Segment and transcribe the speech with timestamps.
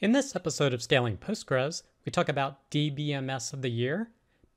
[0.00, 4.10] In this episode of Scaling Postgres, we talk about DBMS of the year,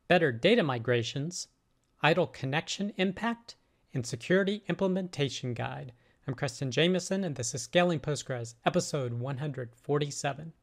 [0.07, 1.47] better data migrations,
[2.01, 3.55] idle connection impact,
[3.93, 5.93] and security implementation guide.
[6.27, 10.53] I'm Creston Jamison, and this is Scaling Postgres, episode 147.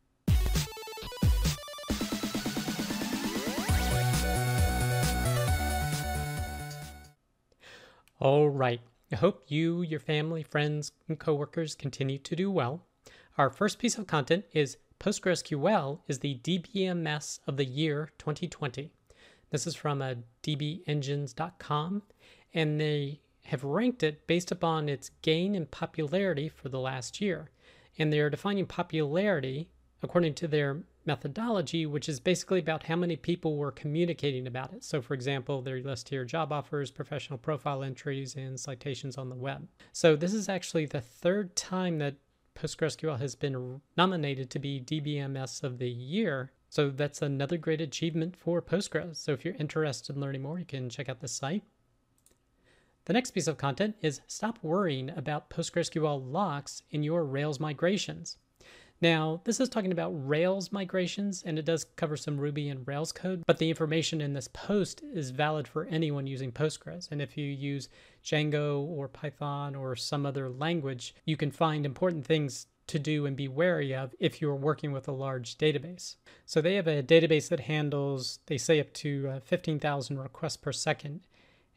[8.18, 8.80] All right.
[9.12, 12.82] I hope you, your family, friends, and coworkers continue to do well.
[13.36, 18.92] Our first piece of content is PostgreSQL is the DBMS of the year 2020.
[19.50, 22.02] This is from uh, dbengines.com,
[22.52, 27.50] and they have ranked it based upon its gain in popularity for the last year.
[27.98, 29.68] And they are defining popularity
[30.00, 34.84] according to their methodology, which is basically about how many people were communicating about it.
[34.84, 39.34] So, for example, they list here job offers, professional profile entries, and citations on the
[39.34, 39.66] web.
[39.92, 42.14] So, this is actually the third time that
[42.54, 46.52] PostgreSQL has been nominated to be DBMS of the year.
[46.68, 49.16] So that's another great achievement for Postgres.
[49.16, 51.64] So if you're interested in learning more, you can check out this site.
[53.06, 58.38] The next piece of content is stop worrying about PostgreSQL locks in your Rails migrations.
[59.04, 63.12] Now, this is talking about Rails migrations, and it does cover some Ruby and Rails
[63.12, 67.12] code, but the information in this post is valid for anyone using Postgres.
[67.12, 67.90] And if you use
[68.24, 73.36] Django or Python or some other language, you can find important things to do and
[73.36, 76.16] be wary of if you're working with a large database.
[76.46, 80.72] So they have a database that handles, they say, up to uh, 15,000 requests per
[80.72, 81.20] second.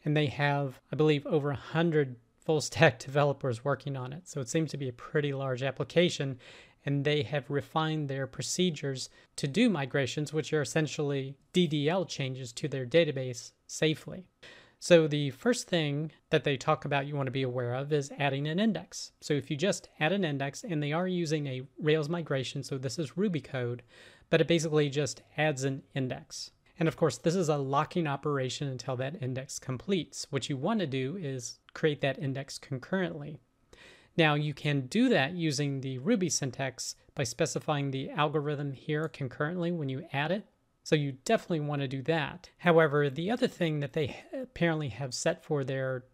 [0.06, 4.30] And they have, I believe, over 100 full stack developers working on it.
[4.30, 6.40] So it seems to be a pretty large application
[6.88, 12.70] and they have refined their procedures to do migrations, which are essentially DDL changes to
[12.70, 14.24] their database safely.
[14.80, 18.14] So, the first thing that they talk about you want to be aware of is
[18.18, 19.12] adding an index.
[19.20, 22.78] So, if you just add an index, and they are using a Rails migration, so
[22.78, 23.84] this is Ruby code,
[24.30, 26.52] but it basically just adds an index.
[26.80, 30.28] And of course, this is a locking operation until that index completes.
[30.30, 33.42] What you want to do is create that index concurrently.
[34.18, 39.72] Now you can do that using the Ruby syntax by specifying the algorithm here concurrently
[39.72, 40.46] when you add it.
[40.84, 42.50] So you definitely want to do that.
[42.58, 46.06] However, the other thing that they apparently have set for their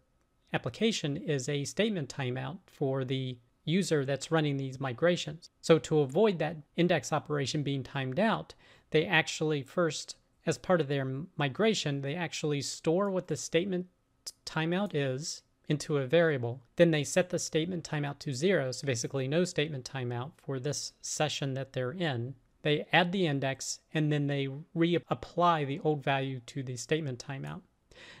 [0.52, 5.50] application is a statement timeout for the user that's running these migrations.
[5.62, 8.54] So to avoid that index operation being timed out,
[8.90, 13.86] they actually first, as part of their migration, they actually store what the statement
[14.44, 16.62] timeout is into a variable.
[16.76, 20.92] Then they set the statement timeout to zero, so basically no statement timeout for this
[21.00, 22.34] session that they're in.
[22.62, 27.60] They add the index and then they reapply the old value to the statement timeout.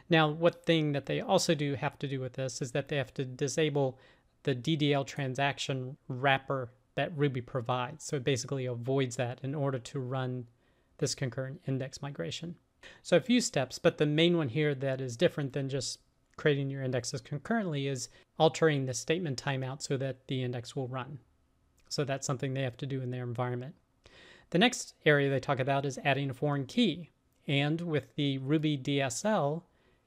[0.08, 2.96] Now, what thing that they also do have to do with this is that they
[2.96, 3.98] have to disable
[4.44, 8.04] the DDL transaction wrapper that Ruby provides.
[8.04, 10.46] So it basically avoids that in order to run
[10.98, 12.56] this concurrent index migration.
[13.02, 16.00] So a few steps, but the main one here that is different than just
[16.36, 18.08] creating your indexes concurrently is
[18.38, 21.18] altering the statement timeout so that the index will run.
[21.88, 23.74] So that's something they have to do in their environment.
[24.50, 27.10] The next area they talk about is adding a foreign key.
[27.46, 29.62] And with the Ruby DSL,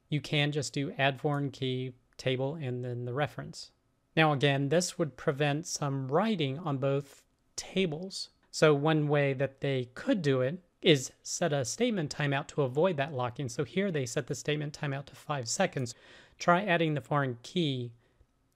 [0.09, 3.71] you can just do add foreign key table and then the reference.
[4.15, 7.23] Now, again, this would prevent some writing on both
[7.55, 8.29] tables.
[8.51, 12.97] So, one way that they could do it is set a statement timeout to avoid
[12.97, 13.49] that locking.
[13.49, 15.95] So here they set the statement timeout to five seconds.
[16.37, 17.91] Try adding the foreign key,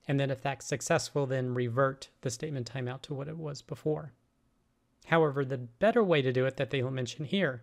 [0.06, 4.12] and then if that's successful, then revert the statement timeout to what it was before.
[5.06, 7.62] However, the better way to do it that they mention here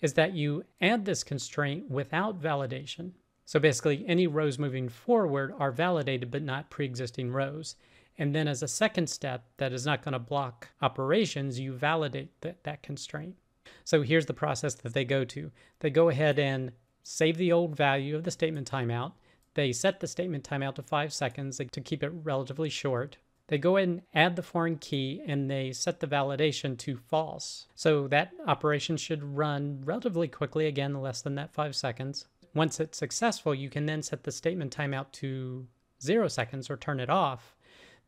[0.00, 3.12] is that you add this constraint without validation.
[3.44, 7.76] So basically, any rows moving forward are validated but not pre existing rows.
[8.16, 12.40] And then, as a second step that is not going to block operations, you validate
[12.40, 13.36] that, that constraint.
[13.84, 15.50] So here's the process that they go to.
[15.80, 16.72] They go ahead and
[17.02, 19.12] save the old value of the statement timeout.
[19.54, 23.16] They set the statement timeout to five seconds to keep it relatively short.
[23.48, 27.66] They go ahead and add the foreign key and they set the validation to false.
[27.74, 32.28] So that operation should run relatively quickly, again, less than that five seconds.
[32.54, 35.66] Once it's successful, you can then set the statement timeout to
[36.00, 37.56] zero seconds or turn it off.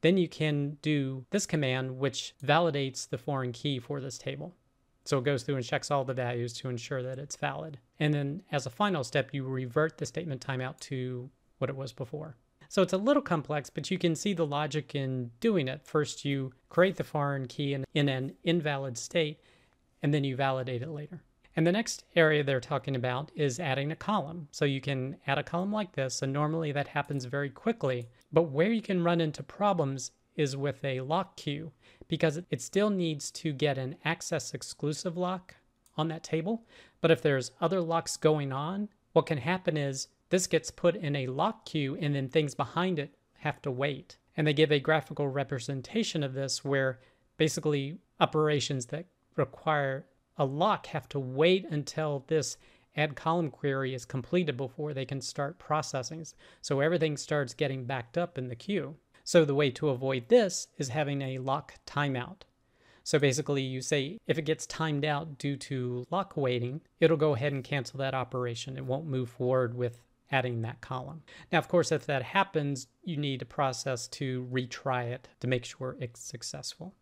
[0.00, 4.54] Then you can do this command, which validates the foreign key for this table.
[5.04, 7.78] So it goes through and checks all the values to ensure that it's valid.
[7.98, 11.28] And then as a final step, you revert the statement timeout to
[11.58, 12.36] what it was before.
[12.68, 15.82] So it's a little complex, but you can see the logic in doing it.
[15.84, 19.40] First, you create the foreign key in, in an invalid state,
[20.02, 21.22] and then you validate it later.
[21.54, 24.48] And the next area they're talking about is adding a column.
[24.52, 28.08] So you can add a column like this, and normally that happens very quickly.
[28.32, 31.72] But where you can run into problems is with a lock queue
[32.08, 35.54] because it still needs to get an access exclusive lock
[35.96, 36.64] on that table.
[37.00, 41.14] But if there's other locks going on, what can happen is this gets put in
[41.14, 44.16] a lock queue and then things behind it have to wait.
[44.36, 47.00] And they give a graphical representation of this where
[47.36, 49.06] basically operations that
[49.36, 50.06] require
[50.38, 52.56] a lock have to wait until this
[52.96, 56.24] add column query is completed before they can start processing.
[56.60, 58.96] So everything starts getting backed up in the queue.
[59.32, 62.42] So the way to avoid this is having a lock timeout.
[63.02, 67.34] So basically you say if it gets timed out due to lock waiting, it'll go
[67.34, 68.76] ahead and cancel that operation.
[68.76, 71.22] It won't move forward with adding that column.
[71.50, 75.64] Now, of course, if that happens, you need a process to retry it to make
[75.64, 76.94] sure it's successful.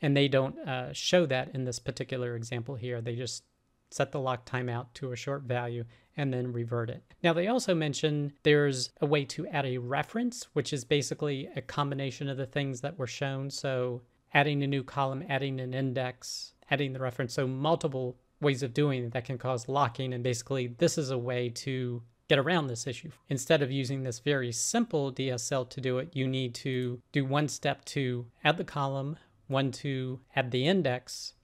[0.00, 3.02] And they don't uh, show that in this particular example here.
[3.02, 3.44] They just
[3.90, 5.84] set the lock timeout to a short value,
[6.16, 7.02] and then revert it.
[7.22, 11.62] Now, they also mention there's a way to add a reference, which is basically a
[11.62, 13.50] combination of the things that were shown.
[13.50, 14.02] So,
[14.34, 17.34] adding a new column, adding an index, adding the reference.
[17.34, 20.12] So, multiple ways of doing it that can cause locking.
[20.12, 23.10] And basically, this is a way to get around this issue.
[23.28, 27.48] Instead of using this very simple DSL to do it, you need to do one
[27.48, 31.34] step to add the column, one to add the index,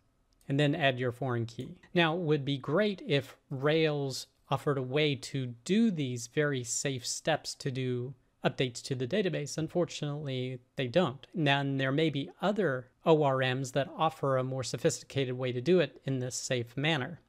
[0.49, 1.77] and then add your foreign key.
[1.95, 7.07] Now, it would be great if Rails offered a way to do these very safe
[7.07, 8.15] steps to do
[8.45, 9.57] updates to the database.
[9.57, 11.27] Unfortunately, they don't.
[11.35, 16.01] Now, there may be other ORMs that offer a more sophisticated way to do it
[16.05, 17.21] in this safe manner.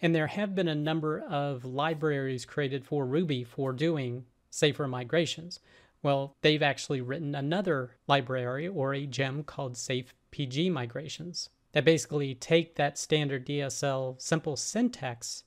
[0.00, 5.58] And there have been a number of libraries created for Ruby for doing safer migrations.
[6.02, 12.36] Well, they've actually written another library or a gem called Safe PG Migrations that basically
[12.36, 15.42] take that standard DSL simple syntax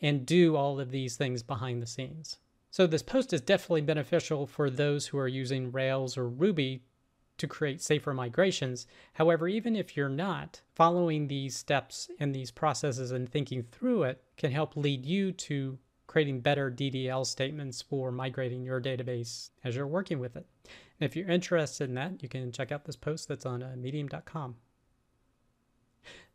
[0.00, 2.38] and do all of these things behind the scenes.
[2.70, 6.82] So this post is definitely beneficial for those who are using Rails or Ruby
[7.38, 8.86] to create safer migrations.
[9.14, 14.22] However, even if you're not, following these steps and these processes and thinking through it
[14.36, 19.86] can help lead you to creating better DDL statements for migrating your database as you're
[19.86, 20.46] working with it.
[21.00, 23.74] And if you're interested in that, you can check out this post that's on uh,
[23.76, 24.54] medium.com.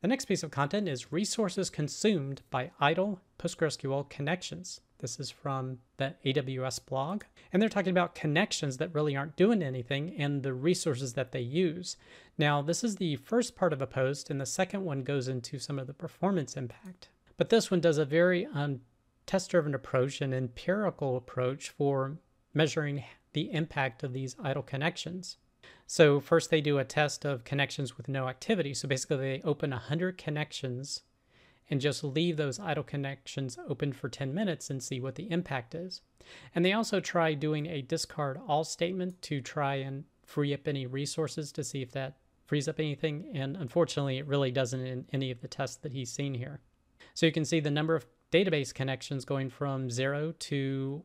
[0.02, 4.82] The next piece of content is resources consumed by idle PostgreSQL connections.
[5.00, 7.24] This is from the AWS blog.
[7.52, 11.42] And they're talking about connections that really aren't doing anything and the resources that they
[11.42, 11.98] use.
[12.38, 15.60] Now, this is the first part of a post, and the second one goes into
[15.60, 17.10] some of the performance impact.
[17.38, 18.82] But this one does a very um,
[19.26, 22.18] test driven approach, an empirical approach for
[22.54, 23.04] measuring
[23.34, 25.38] the impact of these idle connections.
[25.92, 28.74] So first they do a test of connections with no activity.
[28.74, 31.02] So basically they open 100 connections
[31.70, 35.76] and just leave those idle connections open for 10 minutes and see what the impact
[35.76, 36.00] is.
[36.56, 40.86] And they also try doing a discard all statement to try and free up any
[40.86, 43.30] resources to see if that frees up anything.
[43.34, 46.62] And unfortunately, it really doesn't in any of the tests that he's seen here.
[47.16, 51.04] So you can see the number of database connections going from zero to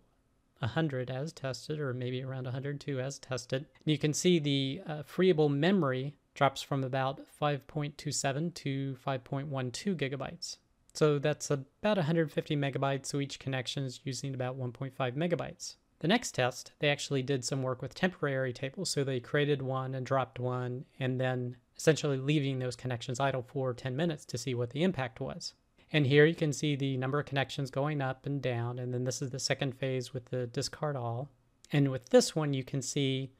[0.60, 3.66] 100 as tested, or maybe around 102 as tested.
[3.84, 10.56] You can see the uh, freeable memory drops from about 5.27 to 5.12 gigabytes.
[10.92, 15.76] So that's about 150 megabytes, so each connection is using about 1.5 megabytes.
[15.98, 18.90] The next test, they actually did some work with temporary tables.
[18.90, 23.74] So they created one and dropped one, and then essentially leaving those connections idle for
[23.74, 25.54] 10 minutes to see what the impact was.
[25.96, 28.78] And here you can see the number of connections going up and down.
[28.78, 31.30] And then this is the second phase with the discard all.
[31.72, 33.30] And with this one, you can see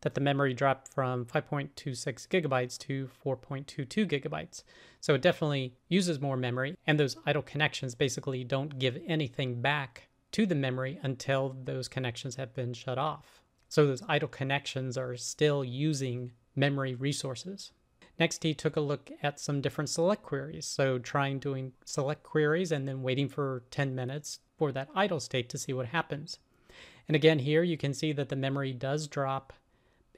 [0.00, 4.62] that the memory dropped from 5.26 gigabytes to 4.22 gigabytes.
[5.02, 6.78] So it definitely uses more memory.
[6.86, 12.36] And those idle connections basically don't give anything back to the memory until those connections
[12.36, 13.42] have been shut off.
[13.68, 17.72] So those idle connections are still using memory resources.
[18.18, 20.66] Next, he took a look at some different select queries.
[20.66, 25.48] So trying doing select queries and then waiting for 10 minutes for that idle state
[25.50, 26.38] to see what happens.
[27.08, 29.52] And again, here you can see that the memory does drop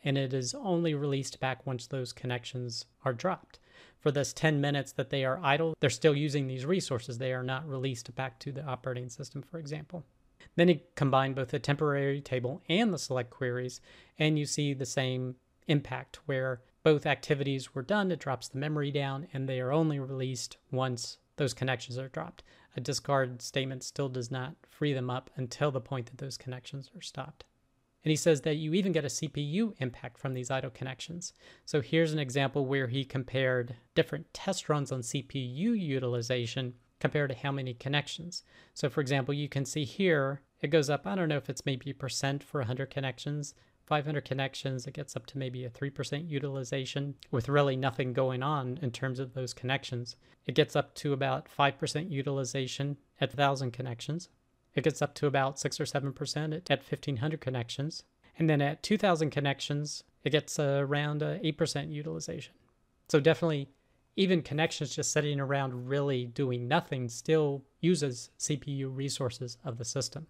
[0.05, 3.59] and it is only released back once those connections are dropped.
[4.01, 7.19] For this 10 minutes that they are idle, they're still using these resources.
[7.19, 10.05] They are not released back to the operating system, for example.
[10.55, 13.81] Then he combined both the temporary table and the select queries,
[14.19, 15.35] and you see the same
[15.67, 19.99] impact where both activities were done, it drops the memory down, and they are only
[19.99, 22.43] released once those connections are dropped.
[22.77, 26.91] A discard statement still does not free them up until the point that those connections
[26.97, 27.45] are stopped.
[28.05, 31.33] And he says that you even get a CPU impact from these idle connections.
[31.65, 37.37] So here's an example where he compared different test runs on CPU utilization compared to
[37.37, 38.45] how many connections.
[38.75, 41.67] So for example, you can see here, it goes up, I don't know if it's
[41.67, 43.55] maybe percent for 100 connections,
[43.89, 48.79] 500 connections, it gets up to maybe a 3% utilization with really nothing going on
[48.83, 50.15] in terms of those connections.
[50.47, 54.29] It gets up to about 5% utilization at 1,000 connections.
[54.75, 58.05] It gets up to about 6 or 7% at, at 1,500 connections.
[58.39, 62.55] And then at 2,000 connections, it gets around uh, 8% utilization.
[63.09, 63.71] So definitely,
[64.17, 70.27] even connections just sitting around really doing nothing still uses CPU resources of the system.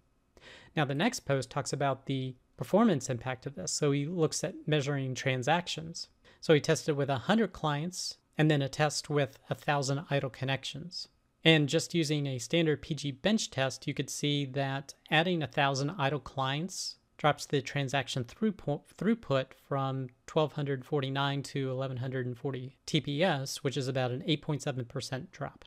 [0.75, 3.71] Now, the next post talks about the performance impact of this.
[3.71, 6.09] So he looks at measuring transactions.
[6.41, 11.07] So he tested with 100 clients and then a test with 1,000 idle connections.
[11.45, 16.19] And just using a standard PG bench test, you could see that adding 1,000 idle
[16.19, 25.31] clients drops the transaction throughput from 1249 to 1140 TPS, which is about an 8.7%
[25.31, 25.63] drop.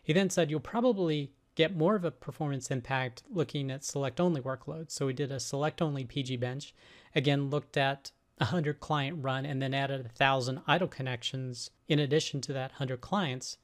[0.00, 4.40] He then said you'll probably get more of a performance impact looking at select only
[4.40, 4.92] workloads.
[4.92, 6.72] So we did a select only PG bench,
[7.16, 11.98] again, looked at a 100 client run and then added a 1,000 idle connections in
[11.98, 13.58] addition to that 100 clients.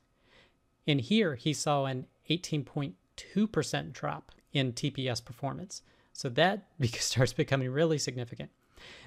[0.86, 5.82] In here, he saw an 18.2% drop in TPS performance.
[6.12, 8.50] So that starts becoming really significant.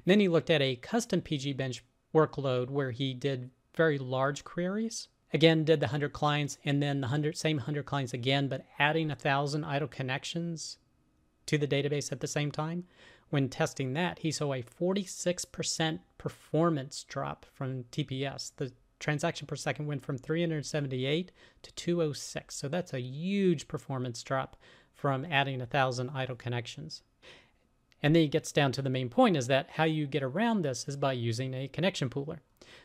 [0.05, 1.83] Then he looked at a custom PG bench
[2.15, 7.07] workload where he did very large queries again did the 100 clients and then the
[7.07, 10.77] 100 same 100 clients again but adding a thousand idle connections
[11.45, 12.85] to the database at the same time.
[13.29, 19.85] When testing that he saw a 46% performance drop from tps the transaction per second
[19.85, 21.31] went from 378
[21.61, 24.57] to 206 so that's a huge performance drop
[24.93, 27.03] from adding a thousand idle connections.
[28.01, 30.61] And then he gets down to the main point is that how you get around
[30.61, 32.39] this is by using a connection pooler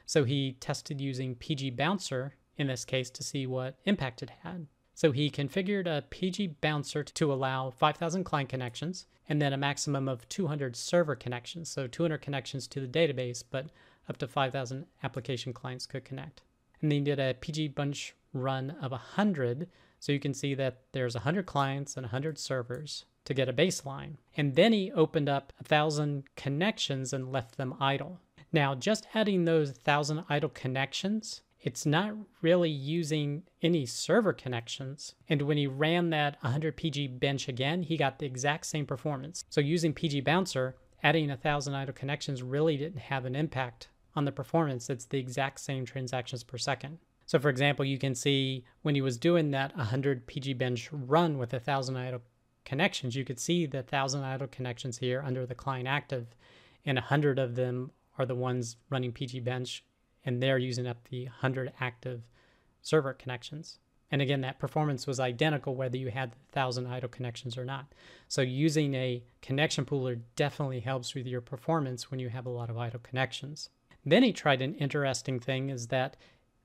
[0.07, 4.67] so he tested using PG Bouncer in this case to see what impact it had.
[4.95, 10.09] So he configured a PG Bouncer to allow 5,000 client connections and then a maximum
[10.09, 11.69] of 200 server connections.
[11.69, 13.67] So 200 connections to the database, but
[14.09, 16.43] up to 5,000 application clients could connect.
[16.81, 19.69] And then he did a PG bench run of 100.
[20.01, 24.17] So you can see that there's 100 clients and 100 servers to get a baseline.
[24.37, 28.21] And then he opened up 1,000 connections and left them idle.
[28.53, 35.15] Now, just adding those 1,000 idle connections, it's not really using any server connections.
[35.29, 39.45] And when he ran that 100 PG bench again, he got the exact same performance.
[39.49, 44.33] So using PG Bouncer, adding 1,000 idle connections really didn't have an impact on the
[44.33, 44.91] performance.
[44.91, 46.99] It's the exact same transactions per second.
[47.25, 51.39] So for example, you can see when he was doing that 100 PG bench run
[51.39, 52.21] with 1,000 idle
[52.65, 56.27] connections, you could see the 1,000 idle connections here under the client active
[56.85, 59.85] and 100 of them are the ones running PG Bench,
[60.25, 62.23] and they're using up the 100 active
[62.81, 63.79] server connections.
[64.11, 67.87] And again, that performance was identical whether you had 1,000 idle connections or not.
[68.29, 72.69] So using a connection pooler definitely helps with your performance when you have a lot
[72.69, 73.71] of idle connections.
[74.05, 76.17] Then he tried an interesting thing is that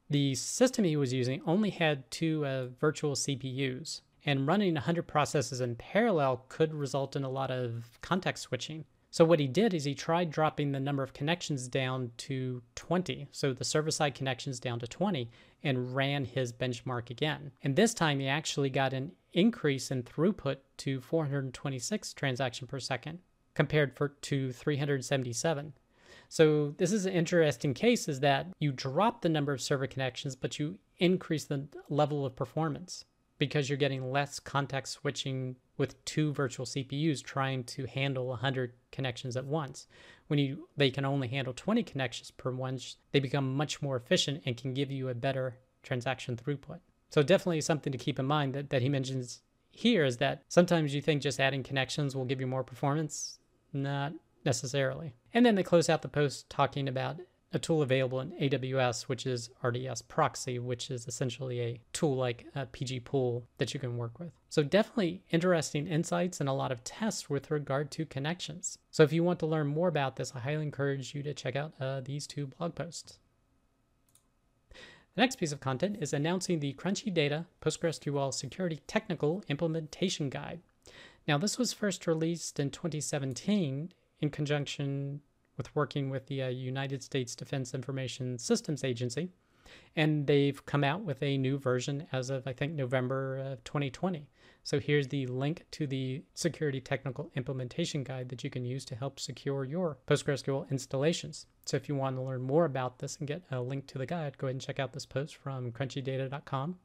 [0.09, 5.61] the system he was using only had two uh, virtual CPUs, and running 100 processes
[5.61, 8.85] in parallel could result in a lot of context switching.
[9.17, 13.27] So what he did is he tried dropping the number of connections down to 20,
[13.31, 15.31] so the server-side connections down to 20,
[15.63, 17.51] and ran his benchmark again.
[17.63, 23.17] And this time he actually got an increase in throughput to 426 transaction per second
[23.55, 25.73] compared for, to 377.
[26.29, 30.35] So this is an interesting case is that you drop the number of server connections,
[30.35, 33.03] but you increase the level of performance
[33.37, 39.37] because you're getting less context switching with two virtual CPUs trying to handle 100 connections
[39.37, 39.87] at once.
[40.27, 42.79] When you they can only handle 20 connections per one,
[43.11, 46.79] they become much more efficient and can give you a better transaction throughput.
[47.09, 49.41] So definitely something to keep in mind that, that he mentions
[49.71, 53.39] here is that sometimes you think just adding connections will give you more performance.
[53.71, 54.13] Not
[54.43, 55.13] necessarily.
[55.33, 57.17] And then they close out the post talking about
[57.53, 62.45] a tool available in AWS, which is RDS Proxy, which is essentially a tool like
[62.55, 64.31] a PG Pool that you can work with.
[64.49, 68.77] So, definitely interesting insights and a lot of tests with regard to connections.
[68.91, 71.55] So, if you want to learn more about this, I highly encourage you to check
[71.55, 73.19] out uh, these two blog posts.
[74.71, 80.59] The next piece of content is announcing the Crunchy Data PostgreSQL Security Technical Implementation Guide.
[81.27, 85.21] Now, this was first released in 2017 in conjunction
[85.57, 89.29] with working with the uh, United States Defense Information Systems Agency.
[89.95, 94.27] And they've come out with a new version as of, I think, November of 2020.
[94.63, 98.95] So here's the link to the Security Technical Implementation Guide that you can use to
[98.95, 101.45] help secure your PostgreSQL installations.
[101.65, 104.05] So if you want to learn more about this and get a link to the
[104.05, 106.75] guide, go ahead and check out this post from crunchydata.com.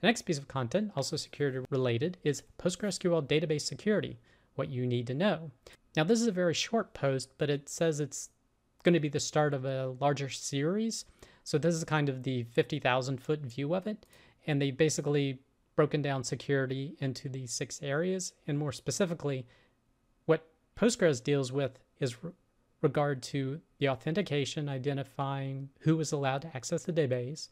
[0.00, 4.18] The next piece of content, also security related, is PostgreSQL database security,
[4.56, 5.50] what you need to know.
[5.96, 8.28] Now, this is a very short post, but it says it's
[8.82, 11.06] going to be the start of a larger series.
[11.42, 14.04] So, this is kind of the 50,000 foot view of it.
[14.46, 15.40] And they've basically
[15.74, 18.32] broken down security into these six areas.
[18.46, 19.46] And more specifically,
[20.26, 22.32] what Postgres deals with is re-
[22.82, 27.48] regard to the authentication, identifying who is allowed to access the database,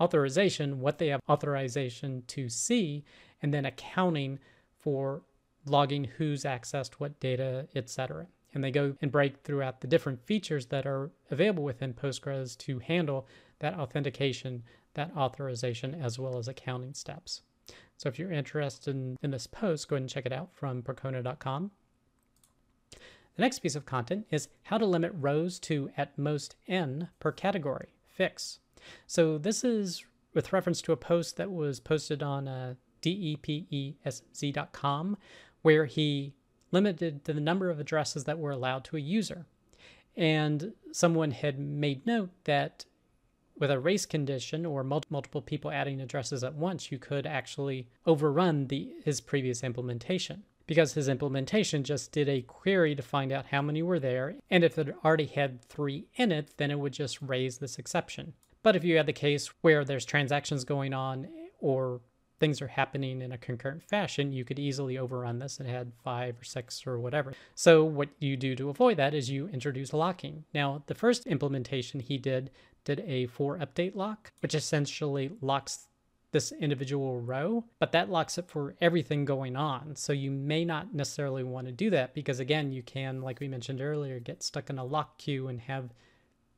[0.00, 3.04] authorization, what they have authorization to see,
[3.42, 4.38] and then accounting
[4.80, 5.22] for
[5.66, 8.26] logging who's accessed what data, etc.
[8.52, 12.78] And they go and break throughout the different features that are available within Postgres to
[12.78, 13.26] handle
[13.58, 14.62] that authentication,
[14.94, 17.42] that authorization, as well as accounting steps.
[17.96, 20.82] So if you're interested in, in this post, go ahead and check it out from
[20.82, 21.70] percona.com.
[23.36, 27.32] The next piece of content is how to limit rows to at most n per
[27.32, 28.60] category, fix.
[29.06, 30.04] So this is
[30.34, 33.96] with reference to a post that was posted on uh, depesz.com
[35.64, 36.34] where he
[36.72, 39.46] limited the number of addresses that were allowed to a user.
[40.14, 42.84] And someone had made note that
[43.56, 48.66] with a race condition or multiple people adding addresses at once, you could actually overrun
[48.66, 53.62] the his previous implementation because his implementation just did a query to find out how
[53.62, 54.34] many were there.
[54.50, 58.34] And if it already had three in it, then it would just raise this exception.
[58.62, 61.28] But if you had the case where there's transactions going on
[61.58, 62.02] or
[62.44, 66.38] things are happening in a concurrent fashion, you could easily overrun this and had five
[66.38, 67.32] or six or whatever.
[67.54, 70.44] So what you do to avoid that is you introduce locking.
[70.52, 72.50] Now, the first implementation he did
[72.84, 75.86] did a for update lock, which essentially locks
[76.32, 79.96] this individual row, but that locks it for everything going on.
[79.96, 83.48] So you may not necessarily want to do that because again, you can, like we
[83.48, 85.94] mentioned earlier, get stuck in a lock queue and have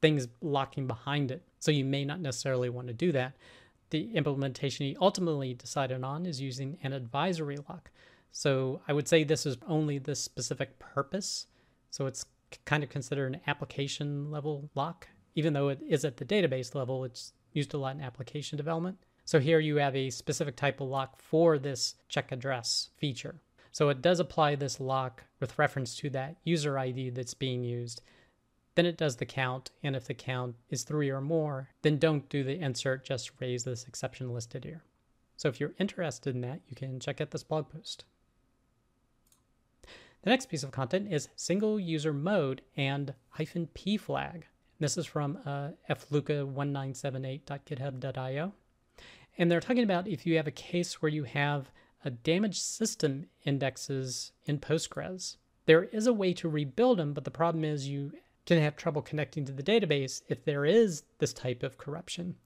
[0.02, 1.42] things locking behind it.
[1.60, 3.36] So you may not necessarily want to do that.
[3.90, 7.90] The implementation he ultimately decided on is using an advisory lock.
[8.32, 11.46] So I would say this is only this specific purpose.
[11.90, 12.24] So it's
[12.64, 15.08] kind of considered an application level lock.
[15.34, 18.98] Even though it is at the database level, it's used a lot in application development.
[19.24, 23.40] So here you have a specific type of lock for this check address feature.
[23.72, 28.02] So it does apply this lock with reference to that user ID that's being used.
[28.76, 32.28] Then it does the count, and if the count is three or more, then don't
[32.28, 34.84] do the insert, just raise this exception listed here.
[35.36, 38.04] So if you're interested in that, you can check out this blog post.
[40.22, 44.46] The next piece of content is single user mode and hyphen p flag.
[44.78, 48.52] This is from uh, fluca1978.github.io.
[49.38, 51.70] And they're talking about if you have a case where you have
[52.04, 55.38] a damaged system indexes in Postgres.
[55.64, 58.12] There is a way to rebuild them, but the problem is you
[58.46, 62.36] can have trouble connecting to the database if there is this type of corruption.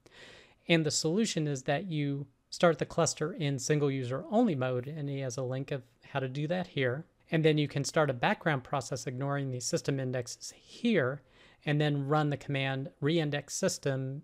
[0.67, 5.07] And the solution is that you start the cluster in single user only mode, and
[5.07, 7.05] he has a link of how to do that here.
[7.31, 11.21] And then you can start a background process ignoring the system indexes here,
[11.65, 14.23] and then run the command reindex system,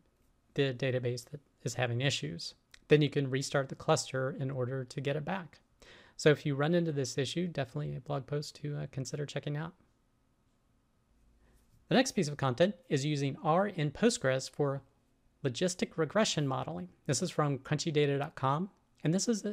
[0.55, 2.55] the database that is having issues.
[2.87, 5.59] Then you can restart the cluster in order to get it back.
[6.17, 9.55] So if you run into this issue, definitely a blog post to uh, consider checking
[9.55, 9.73] out.
[11.89, 14.81] The next piece of content is using R in Postgres for
[15.43, 16.89] logistic regression modeling.
[17.05, 18.69] This is from crunchydata.com,
[19.05, 19.45] and this is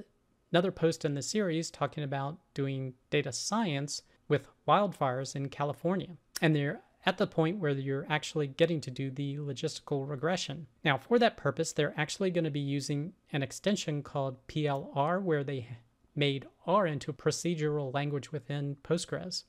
[0.50, 6.16] another post in the series talking about doing data science with wildfires in California.
[6.42, 10.66] And they're at the point where you're actually getting to do the logistical regression.
[10.84, 15.44] Now, for that purpose, they're actually going to be using an extension called PLR, where
[15.44, 15.68] they
[16.16, 19.44] made R into a procedural language within Postgres.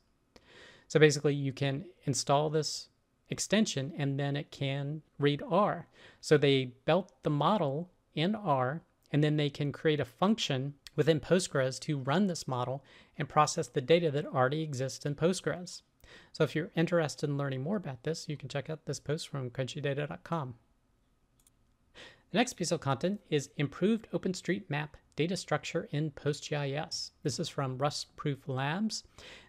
[0.88, 2.88] So basically, you can install this
[3.28, 5.88] extension and then it can read R.
[6.20, 11.20] So they built the model in R and then they can create a function within
[11.20, 12.82] Postgres to run this model
[13.18, 15.82] and process the data that already exists in Postgres.
[16.32, 19.28] So if you're interested in learning more about this, you can check out this post
[19.28, 20.54] from crunchydata.com.
[22.32, 27.12] The next piece of content is improved OpenStreetMap data structure in PostGIS.
[27.22, 29.04] This is from Rustproof Labs.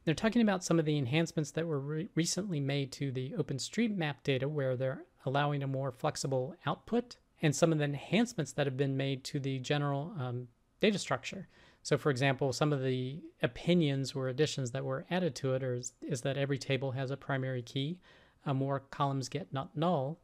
[0.05, 4.15] They're talking about some of the enhancements that were re recently made to the OpenStreetMap
[4.23, 8.77] data where they're allowing a more flexible output and some of the enhancements that have
[8.77, 10.47] been made to the general um,
[10.79, 11.47] data structure.
[11.81, 15.93] So, for example, some of the opinions or additions that were added to it is,
[16.01, 17.99] is that every table has a primary key,
[18.45, 20.19] uh, more columns get not null,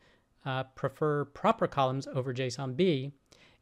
[0.46, 3.12] uh, prefer proper columns over JSONB,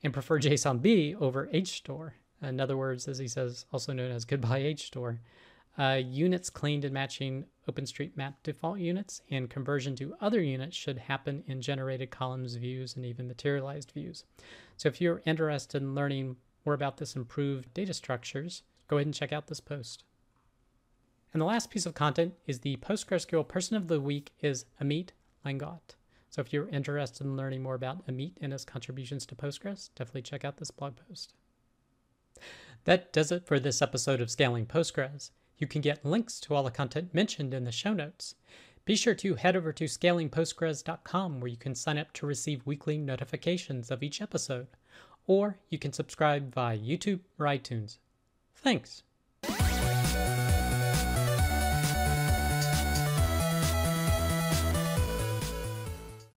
[0.04, 2.12] and prefer JSONB over HStore.
[2.42, 5.20] In other words, as he says, also known as goodbye HStore.
[5.78, 11.44] Uh, units cleaned and matching OpenStreetMap default units and conversion to other units should happen
[11.48, 14.26] in generated columns, views, and even materialized views.
[14.76, 19.14] So if you're interested in learning more about this improved data structures, go ahead and
[19.14, 20.04] check out this post.
[21.34, 25.10] And the last piece of content is the PostgreSQL Person of the Week is Amit
[25.46, 25.96] Langote.
[26.32, 30.22] So if you're interested in learning more about Amit and his contributions to Postgres, definitely
[30.22, 31.34] check out this blog post.
[32.86, 35.32] That does it for this episode of Scaling Postgres.
[35.58, 38.36] You can get links to all the content mentioned in the show notes.
[38.86, 42.98] Be sure to head over to scalingpostgres.com where you can sign up to receive weekly
[42.98, 44.68] notifications of each episode,
[45.28, 47.98] or you can subscribe via YouTube or iTunes.
[48.56, 49.04] Thanks.